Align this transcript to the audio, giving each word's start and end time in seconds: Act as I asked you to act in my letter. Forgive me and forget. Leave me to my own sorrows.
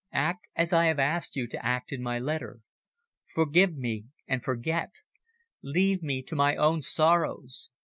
Act 0.11 0.47
as 0.55 0.73
I 0.73 0.87
asked 0.87 1.35
you 1.35 1.45
to 1.45 1.63
act 1.63 1.91
in 1.91 2.01
my 2.01 2.17
letter. 2.17 2.61
Forgive 3.35 3.77
me 3.77 4.05
and 4.27 4.43
forget. 4.43 4.89
Leave 5.61 6.01
me 6.01 6.23
to 6.23 6.35
my 6.35 6.55
own 6.55 6.81
sorrows. 6.81 7.69